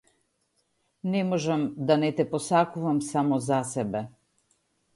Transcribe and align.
Не 1.15 1.21
можам 1.31 1.67
да 1.91 1.97
не 2.03 2.11
те 2.19 2.27
посакувам 2.33 3.01
само 3.11 3.39
за 3.51 3.63
себе! 3.73 4.05